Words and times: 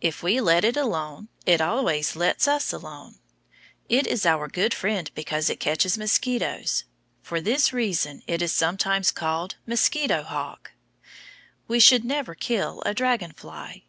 If 0.00 0.24
we 0.24 0.40
let 0.40 0.64
it 0.64 0.76
alone, 0.76 1.28
it 1.46 1.60
always 1.60 2.16
lets 2.16 2.48
us 2.48 2.72
alone. 2.72 3.20
It 3.88 4.08
is 4.08 4.26
our 4.26 4.48
good 4.48 4.74
friend 4.74 5.08
because 5.14 5.48
it 5.48 5.60
catches 5.60 5.96
mosquitoes. 5.96 6.82
For 7.22 7.40
this 7.40 7.72
reason 7.72 8.24
it 8.26 8.42
is 8.42 8.52
sometimes 8.52 9.12
called 9.12 9.54
mosquito 9.64 10.24
hawk. 10.24 10.72
We 11.68 11.78
should 11.78 12.04
never 12.04 12.34
kill 12.34 12.82
a 12.84 12.92
dragon 12.92 13.30
fly. 13.34 13.84